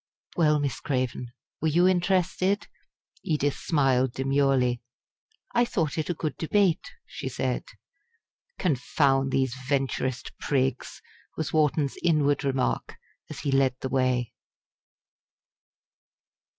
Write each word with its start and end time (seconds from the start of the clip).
Well, 0.35 0.59
Miss 0.59 0.79
Craven, 0.79 1.31
were 1.61 1.67
you 1.67 1.87
interested?" 1.87 2.65
Edith 3.21 3.55
smiled 3.57 4.13
demurely. 4.13 4.81
"I 5.53 5.63
thought 5.63 5.95
it 5.95 6.09
a 6.09 6.15
good 6.15 6.35
debate," 6.37 6.89
she 7.05 7.29
said. 7.29 7.65
"Confound 8.57 9.31
these 9.31 9.53
Venturist 9.69 10.31
prigs!" 10.39 11.03
was 11.37 11.53
Wharton's 11.53 11.97
inward 12.01 12.43
remark 12.43 12.95
as 13.29 13.41
he 13.41 13.51
led 13.51 13.75
the 13.81 13.89
way. 13.89 14.33